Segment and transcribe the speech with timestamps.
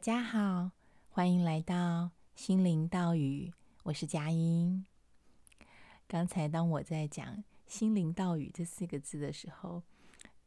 [0.00, 0.70] 大家好，
[1.10, 4.86] 欢迎来到心灵道语，我是佳音。
[6.08, 9.82] 刚才当我在讲“心灵道语”这四个字的时候，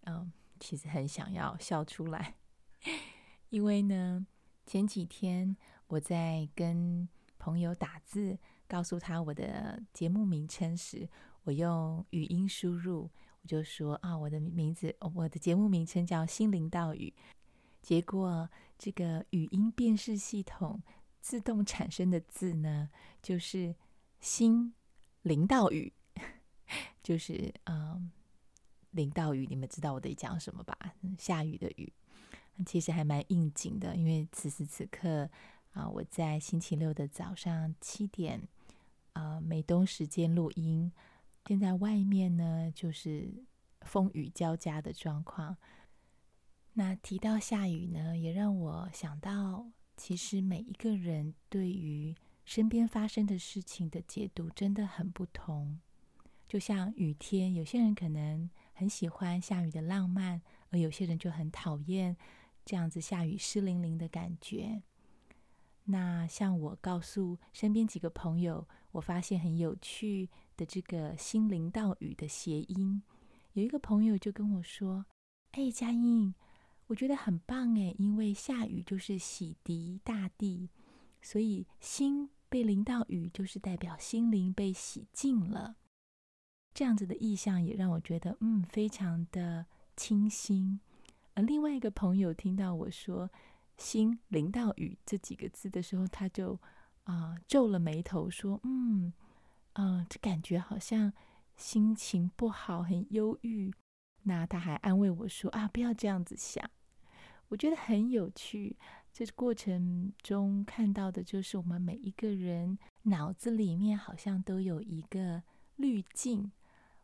[0.05, 2.34] 嗯，其实很想要笑出来，
[3.49, 4.26] 因为呢，
[4.66, 7.07] 前几天我在跟
[7.38, 11.07] 朋友打字，告诉他我的节目名称时，
[11.43, 13.07] 我用语音输入，
[13.43, 17.13] 我就说啊，我的名字，我的节目名称叫“心灵道语”。
[17.83, 20.81] 结果，这个语音辨识系统
[21.20, 22.90] 自动产生的字呢，
[23.21, 23.75] 就是
[24.21, 24.73] “心
[25.21, 25.91] 灵道语”，
[27.03, 28.09] 就是嗯，
[28.91, 29.45] 灵道语。
[29.49, 30.77] 你们知道我在讲什么吧？
[31.20, 31.91] 下雨的雨，
[32.65, 35.29] 其实还蛮应景的，因为此时此刻
[35.73, 38.47] 啊，我在星期六的早上七点，
[39.12, 40.90] 呃，美东时间录音。
[41.47, 43.29] 现在外面呢，就是
[43.81, 45.57] 风雨交加的状况。
[46.76, 52.15] 那提到下雨呢，也让我想到，其实每一个人对于
[52.46, 55.80] 身边发生的事情的解读真的很不同。
[56.48, 62.18] 就像雨天，有些人可能很喜欢下雨的浪漫，而有些人就很讨厌
[62.65, 64.81] 这样子下雨湿淋淋的感觉。
[65.85, 73.03] 那像我告诉身边几个朋友，我发现很有趣的这个“心灵道语”的谐音，
[73.53, 75.06] 有一个朋友就跟我说
[75.53, 76.34] ：“哎，佳音。”
[76.88, 80.69] 我觉得很棒哎，因为下雨就是洗涤大地，
[81.22, 85.75] 所以心被淋到雨，就是代表心灵被洗净了。
[86.74, 89.66] 这样子的意象也让我觉得，嗯，非常的
[89.96, 90.80] 清新。
[91.35, 93.31] 而另外一个朋友听到我说
[93.78, 96.59] “心淋到雨”这几个字的时候，他就
[97.06, 99.13] 啊、皱了眉头，说：“嗯，
[99.74, 101.13] 嗯、呃，这感觉好像
[101.56, 103.74] 心情不好，很忧郁。”
[104.23, 106.69] 那他还安慰我说：“啊，不要这样子想。”
[107.50, 108.78] 我觉得很有趣。
[109.11, 115.44] 这过程中看到的就是我们每一个人脑子里面好像都有一个
[115.75, 116.51] 滤镜。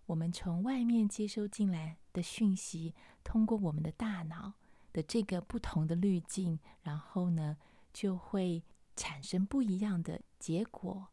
[0.07, 4.53] 我们从外面接收进来的讯息，通过我们的大脑
[4.91, 7.57] 的这个不同的滤镜，然后呢，
[7.93, 8.63] 就会
[8.95, 11.09] 产生不一样的结果。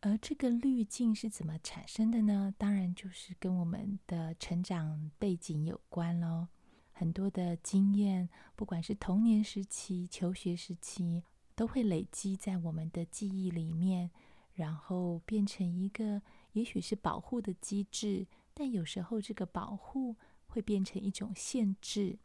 [0.00, 2.54] 而这个滤镜是怎么产生的呢？
[2.56, 6.48] 当然就是跟我们的成长背景有关喽。
[6.92, 11.24] 很多的经验，不管是童年时期、求学时期，
[11.54, 14.10] 都会累积在我们的记忆里面，
[14.54, 22.18] 然后变成一个也许是保护的机制，但有时候这个保护会变成一种限制。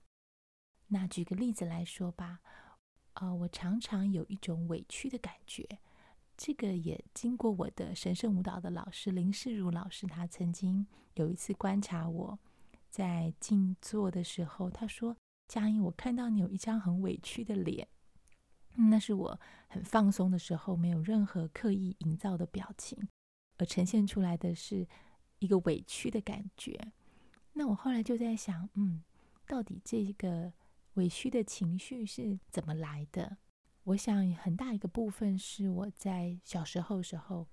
[0.88, 2.42] 那举个例子来说吧，
[3.16, 5.80] 呃，我常常有一种委屈的感觉。
[6.44, 12.40] 这个也经过我的神圣舞蹈的老师林世如老师，他曾经有一次观察我
[12.90, 15.16] 在静坐的时候，他说
[15.48, 17.88] ：“佳音，我看到你有一张很委屈的脸，
[18.90, 23.08] 那是我很放松的时候，没有任何刻意营造的表情，
[23.60, 24.88] 而呈现出来的是
[25.38, 26.92] 一个委屈的感觉。”
[27.54, 29.04] 那我后来就在想，嗯，
[29.46, 30.52] 到底这个
[30.96, 33.38] 委屈的情绪是怎么来的？
[33.84, 37.48] 我想很大一个部分是我在小时候时候，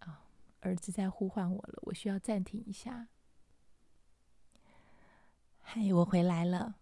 [0.00, 0.26] 啊，
[0.60, 3.08] 儿子在呼唤我了，我需要暂停一下。
[5.60, 6.74] 嗨，我回来了。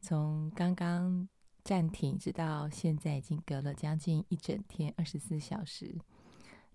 [0.00, 1.28] 从刚刚
[1.62, 5.96] 暂停直到现在，已经隔了将近一整天，二十四小时。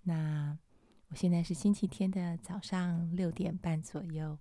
[0.04, 0.58] 那
[1.10, 4.40] 我现在是星期天的早上六点半左右。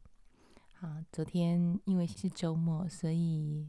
[0.81, 3.69] 啊，昨天因为是周末，所以。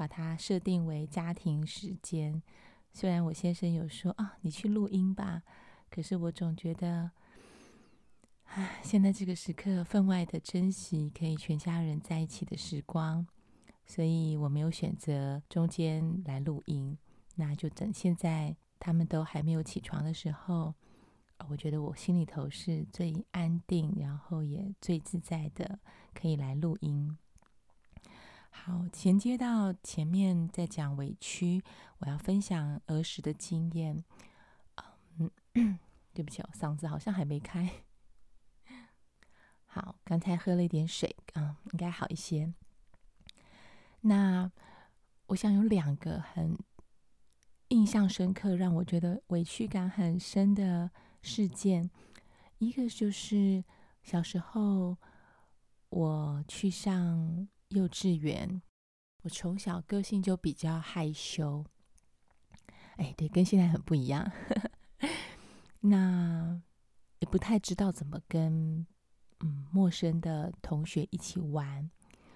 [0.00, 2.42] 把它设定为家庭时间，
[2.90, 5.42] 虽然我先生有说啊，你去录音吧，
[5.90, 7.10] 可是我总觉得，
[8.44, 13.26] 唉，现在这个时刻分外的珍惜可以全家人在一起的时光，
[13.84, 16.96] 所以我没有选择中间来录音，
[17.34, 20.74] 那就等现在他们都还没有起床的时候，
[21.50, 25.78] 我觉得我心里头是最安定，然后也最自在的，
[26.14, 27.18] 可以来录音。
[28.52, 31.62] 好，衔接到前面在讲委屈，
[31.98, 34.04] 我要分享儿时的经验。
[35.18, 35.30] 嗯，
[36.12, 37.70] 对不起，我嗓子好像还没开。
[39.64, 42.52] 好，刚才喝了一点水，啊，应该好一些。
[44.02, 44.50] 那
[45.28, 46.58] 我想有两个很
[47.68, 50.90] 印象深刻，让我觉得委屈感很深的
[51.22, 51.90] 事件。
[52.58, 53.64] 一个就是
[54.02, 54.98] 小时候
[55.88, 57.48] 我去上。
[57.70, 58.60] 幼稚园，
[59.22, 61.64] 我从小个性就比较害羞，
[62.96, 64.30] 哎，对，跟现在很不一样。
[65.80, 66.60] 那
[67.20, 68.86] 也不太知道怎么跟
[69.38, 71.88] 嗯陌生的同学一起玩，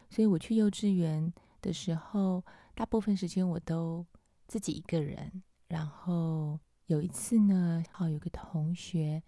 [0.09, 2.45] 所以我去幼稚园的时候，
[2.75, 4.07] 大部分时间我都
[4.47, 5.43] 自己一个人。
[5.67, 9.21] 然后有一次呢，好有个同学，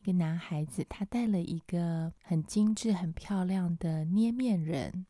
[0.00, 5.06] 一个男孩子，他带了一个很精致、很漂亮的捏面人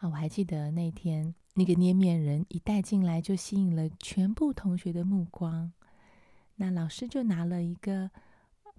[0.00, 5.70] 啊，我还记得那天那个捏面人一带进来，就吸引了全部同学的目光。
[6.56, 8.10] 那老师就拿了一个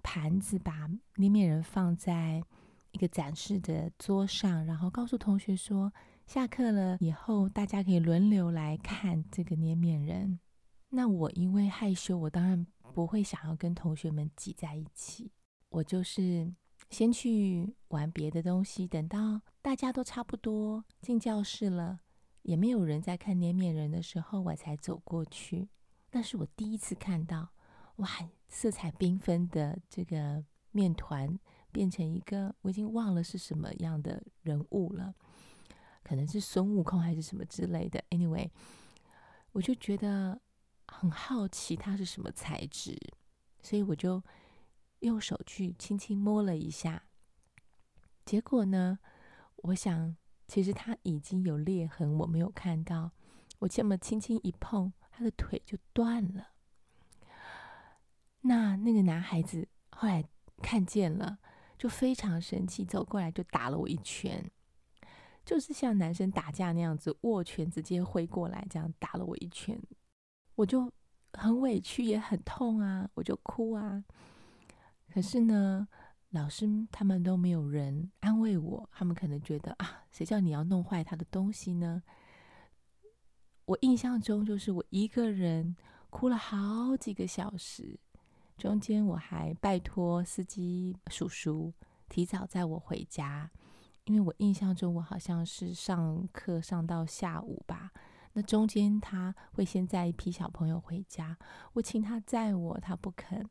[0.02, 2.42] 盘子，把捏面人放在
[2.90, 5.92] 一个展示的桌上，然后告诉同学说
[6.26, 10.40] ：“下课了以后，大家可以轮流来看这个捏面人。”
[10.90, 15.30] 那我因为害羞，我当然不会想要跟同学们挤在一起，
[15.68, 16.52] 我就是
[16.92, 21.98] 先去玩别的东西，等到大家都差不多进教室了，
[22.42, 25.68] 也没有人在看捏面人的时候，我才走过去。
[26.12, 27.48] 那是我第一次看到，
[27.96, 28.08] 哇，
[28.48, 31.38] 色彩缤纷的这个面团
[31.72, 35.14] 变成一个，我已经忘了是什么样的人物了，
[36.04, 38.04] 可能是孙悟空还是什么之类的。
[38.10, 38.50] Anyway，
[39.50, 40.40] 我就觉得。
[40.88, 42.94] 很好奇它是什么材质，
[43.62, 44.22] 所以我就
[45.02, 47.04] 用手去轻轻摸了一下。
[48.24, 48.98] 结果呢，
[49.56, 50.16] 我想
[50.48, 53.12] 其实它已经有裂痕，我没有看到。
[53.60, 56.48] 我这么轻轻一碰，他的腿就断了。
[58.40, 60.24] 那那个男孩子后来
[60.60, 61.38] 看见了，
[61.78, 64.50] 就非常生气，走过来就打了我一拳，
[65.44, 69.80] 就是像男生打架那样子，握拳直接挥过来，这样打了我一拳。
[70.56, 70.92] 我就
[71.34, 74.04] 很委屈，也很痛啊，我就哭啊。
[75.12, 75.86] 可是呢，
[76.30, 82.02] 老师他们都没有人安慰我，他们可能觉得啊，谁叫你要弄坏他的东西呢？
[83.66, 85.76] 我印象中就是我一个人
[86.08, 88.00] 哭了好几个小时，
[88.56, 91.74] 中间我还拜托司机叔叔
[92.08, 93.50] 提早载我回家，
[94.04, 97.92] 因为我印象中我好像是上课上到下午吧。
[98.32, 101.36] 那中间他会先载一批小朋友回家，
[101.74, 103.46] 我请他载我，他不肯，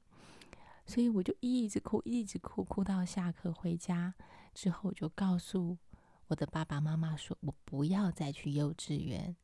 [0.86, 4.14] 所以我就一直哭，一直哭，哭到下课回家
[4.54, 5.78] 之后，我就告诉
[6.28, 9.36] 我的爸爸妈妈说，我不要再去幼稚园。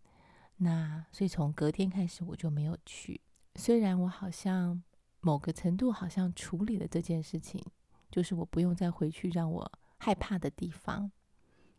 [0.57, 3.21] 那所以从隔天开始我就没有去。
[3.55, 4.81] 虽然我好像
[5.21, 7.63] 某个程度好像处理了这件事情，
[8.11, 11.11] 就是我不用再回去让我害怕的地方，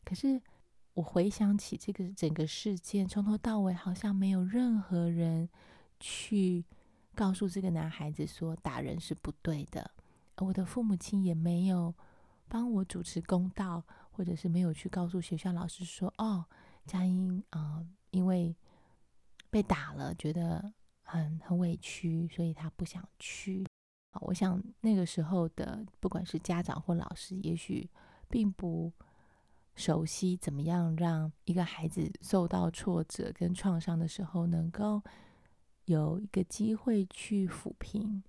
[0.04, 0.40] 可是。
[0.94, 5.48] 我回想起这个整个事件，从头到尾好像没有任何人
[6.00, 6.64] 去
[7.18, 9.90] 告诉这个男孩子说打人是不对的，
[10.36, 11.92] 我的父母亲也没有
[12.46, 13.82] 帮我主持公道，
[14.12, 16.44] 或者是没有去告诉学校老师说：“哦，
[16.86, 18.54] 佳音啊，因为
[19.50, 20.72] 被打了，觉得
[21.02, 23.66] 很很委屈，所以他不想去。”
[24.22, 27.90] 我想那个时候的不管是家长或老师，也许
[28.28, 28.92] 并不。
[29.74, 35.00] 熟悉怎么样让一个孩子受到挫折跟创伤的时候，能够
[35.88, 38.22] 有一个机会去抚平。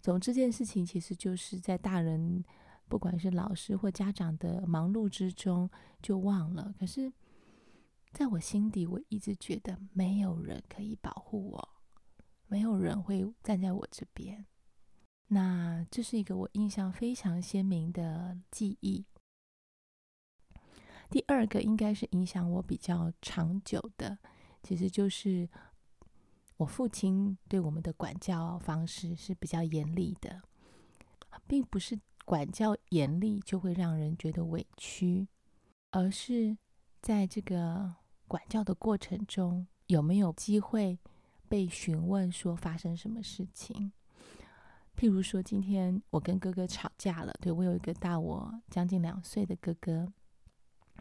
[0.00, 2.44] 总之，这件事情其实就是在大人，
[2.88, 6.74] 不管是老师或家长的忙碌之中就忘了。
[6.78, 7.12] 可是，
[8.12, 11.68] 在我心底，我一直觉得没有人可以保护我，
[12.48, 14.44] 没有人会站在我这边。
[15.28, 19.04] 那这是一个我印象非常鲜明的记忆。
[21.08, 24.18] 第二个应该是影响我比较长久的，
[24.62, 25.48] 其实就是
[26.62, 30.40] 我父亲对我们的管教方式是比较严厉的，
[31.48, 35.26] 并不是管教严厉就会让人觉得委屈，
[35.90, 36.56] 而是
[37.00, 37.92] 在这个
[38.28, 40.96] 管教的过程中有没有机会
[41.48, 43.90] 被询问说发生什么事情。
[44.96, 50.12] 譬如说，今天我跟哥哥吵架了，对，我有一个大我将近两岁的哥哥。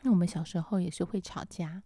[0.02, 1.84] 那我们小时候也是会吵架，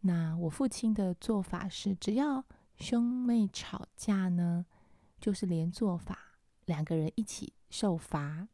[0.00, 2.42] 那我父亲的做法是，只要
[2.80, 4.66] 兄妹吵架呢，
[5.20, 6.18] 就是连坐法，
[6.64, 8.48] 两个人一起受罚。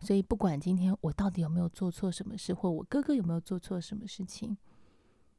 [0.00, 4.58] 所以不管今天我到底有没有做错什么事，或我哥哥有没有做错什么事情，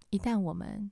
[0.09, 0.91] 一旦我们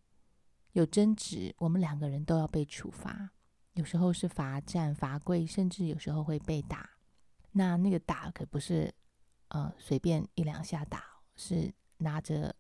[0.74, 3.32] 有争执，我们两个人都要被处罚。
[3.74, 6.90] 有时候是罚站、罚跪，甚至有时候会被打。
[7.52, 8.94] 那那个打可不是
[9.48, 11.04] 呃随便一两下打，
[11.36, 11.74] 是。
[12.00, 12.56] 拿着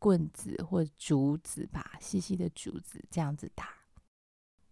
[0.00, 3.68] 棍子或竹子吧，细细的竹子这样子打。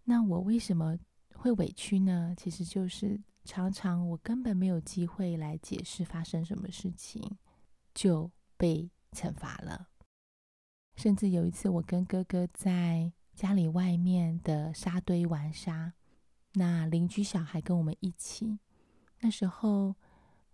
[0.09, 0.97] 那我为什么
[1.35, 2.33] 会委屈呢？
[2.35, 7.37] 其实就是常常我根本没有机会来解释发生什么事情，
[7.93, 9.89] 就被惩罚了。
[10.95, 15.93] 甚至有一次，我跟哥哥在家里外面的沙堆玩沙，
[16.53, 18.57] 那邻居小孩跟我们一起，
[19.19, 19.95] 那时候。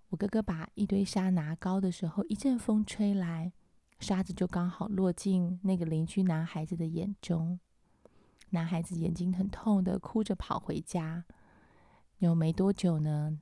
[0.09, 3.51] 我哥哥把一堆沙拿高的时候，一阵风吹来，
[3.99, 7.59] 沙子就刚好落进那个邻居男孩子的眼中。
[8.55, 11.25] 男孩子眼睛很痛的，哭着跑回家。
[12.19, 13.37] 有没多久呢，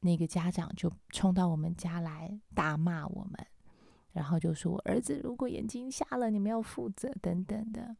[0.00, 3.46] 那个家长就冲到我们家来大骂我们，
[4.12, 7.98] 然后就说：“我儿子如果眼睛瞎了，你们要负责等等的。”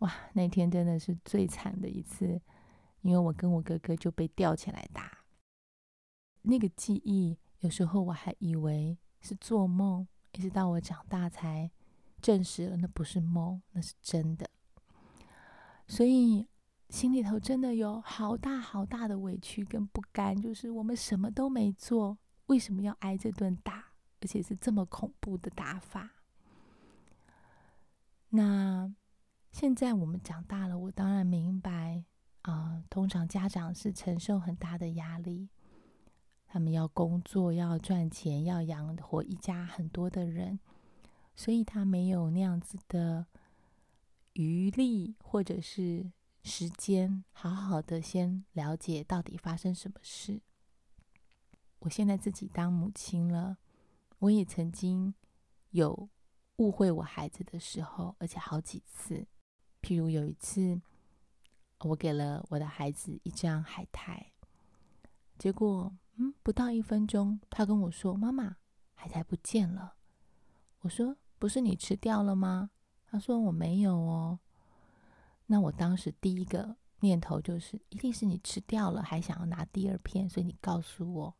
[0.00, 2.42] 哇，那天真的是最惨的一次，
[3.02, 5.18] 因为我跟我哥哥就被吊起来打。
[6.42, 11.70] 那个记忆，有时候我还以为是做梦，一直到我长大才
[12.20, 14.50] 证实了那不是梦，那是真的。
[15.88, 16.46] 所以
[16.90, 23.86] 心里头真的有好大好大的委屈跟不甘，就是我们什么都没做，为什么要挨这顿打，
[24.20, 26.10] 而且是这么恐怖的打法？
[28.28, 28.94] 那
[29.50, 32.04] 现在我们长大了，我当然明白
[32.42, 35.48] 啊、通常家长是承受很大的压力，
[36.46, 40.60] 他们要工作，要赚钱，要养活一家很多的人，
[41.34, 43.26] 所以他没有那样子的。
[44.38, 46.12] 余力或者是
[46.44, 50.40] 时间，好好的先了解到底发生什么事。
[51.80, 53.58] 我现在自己当母亲了，
[54.20, 55.12] 我也曾经
[55.70, 56.08] 有
[56.58, 59.26] 误会我孩子的时候，而且好几次。
[59.82, 60.80] 譬如有一次，
[61.80, 64.32] 我给了我的孩子一张海苔，
[65.36, 68.58] 结果嗯，不到一分钟，他跟我说：“妈妈，
[68.94, 69.96] 海苔不见了。”
[70.82, 72.70] 我说：“不是你吃掉了吗？”
[73.10, 74.38] 他说：“我没有哦。”
[75.46, 81.36] 那我当时第一个念头就是，一定是你吃掉了，还想要拿第二片，所以你告诉我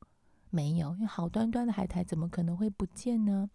[0.51, 3.51] 没有，因为好端端的海苔怎么可能会不见呢？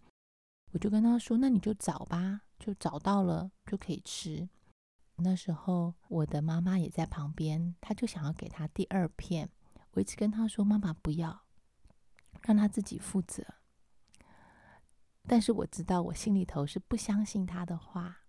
[0.72, 4.48] 我就跟他说：“那你就找吧，就找到了就可以吃。”
[5.17, 9.50] 那时候我的妈妈也在旁边，她就想要给他第二片。
[9.91, 11.43] 我一直跟他说：“妈妈不要，
[12.41, 13.43] 让他自己负责。”
[15.27, 18.20] 但是我知道，我心里头是不相信他的话。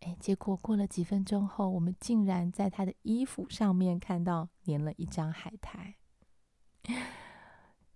[0.00, 5.96] 哎，结果过了几分钟后，我们竟然在他的衣服上面看到粘了一张海苔。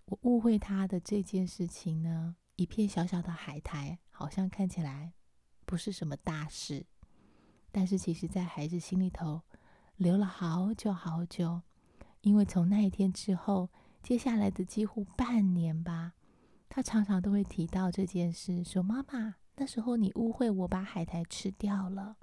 [0.05, 5.13] 我误会他的这件事情呢，一片小小的海苔，好像看起来
[5.65, 6.85] 不是什么大事，
[7.71, 9.41] 但是其实在孩子心里头
[9.95, 11.61] 留了好久好久，
[12.21, 13.69] 因为从那一天之后，
[14.03, 16.13] 接下来的几乎半年吧。
[16.75, 22.17] 他常常都会提到这件事，说：“妈妈，那时候你误会我把海苔吃掉了。”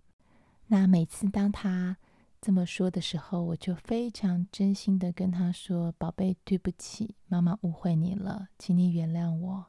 [0.66, 1.99] 那每次当他
[2.40, 9.66] 这么说的时候，我就非常真心的跟他说：“宝贝，对不起，妈妈误会你了，请你原谅我。”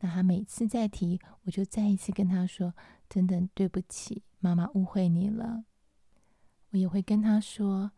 [0.00, 2.74] 那他每次再提，我就再一次跟他说
[3.08, 5.64] ：“真的对不起，妈妈误会你了。”
[6.72, 7.92] 我也会跟他说：“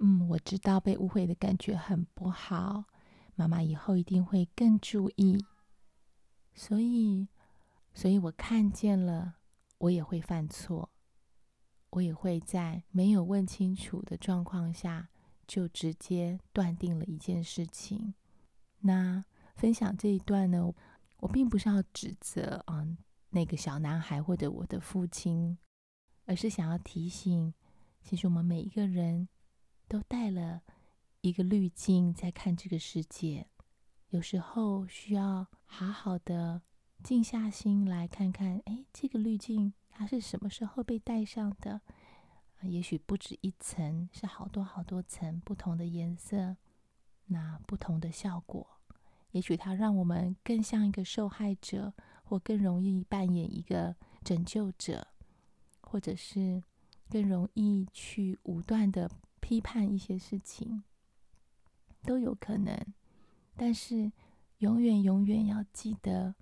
[0.00, 2.84] 嗯，我知道被误会的感觉很不好，
[3.34, 5.44] 妈妈以后一定会更注意。”
[6.58, 7.28] 所以，
[7.94, 9.36] 所以我看见了，
[9.78, 10.90] 我也会犯错，
[11.90, 15.08] 我也会在没有问清楚的状况下，
[15.46, 18.12] 就直接断定了一件事情。
[18.80, 19.24] 那
[19.54, 20.74] 分享这一段呢，
[21.18, 22.84] 我并不是要指责啊
[23.30, 25.56] 那个小男孩或者我的父亲，
[26.24, 27.54] 而是想要提醒，
[28.02, 29.28] 其实我们每一个人
[29.86, 30.62] 都带了
[31.20, 33.46] 一个滤镜在看这个世界。
[34.10, 36.62] 有时候需要好好的
[37.02, 41.82] 静下心来看看，哎，这个滤镜它是什么时候被戴上的？
[42.62, 46.56] 也许不止一层，是好多好多层不同的颜色，
[47.26, 48.66] 那不同的效果。
[49.32, 51.92] 也许它让我们更像一个受害者，
[52.24, 55.06] 或更容易扮演一个拯救者，
[55.82, 56.62] 或者是
[57.10, 59.10] 更容易去武断的
[59.40, 60.82] 批判一些事情，
[62.04, 62.74] 都有可能。
[63.60, 64.12] 但是，
[64.58, 66.36] 永远永远要记得，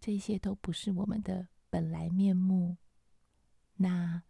[0.00, 2.78] 这些都不是我们的本来面目。
[3.76, 4.22] 那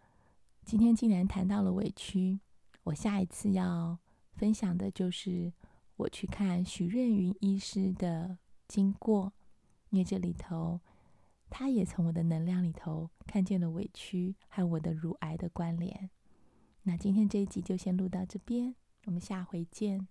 [0.65, 2.41] 今天既然谈到了委屈，
[2.83, 4.01] 我下一次要
[4.33, 5.53] 分享的就是
[5.95, 9.33] 我去看许润云医师的经过，
[9.91, 10.81] 因为这里头
[11.49, 16.11] 他也从我的能量里头看见了委屈和我的乳癌的关联。
[16.83, 20.09] 那今天这一集就先录到这边，我们下回见。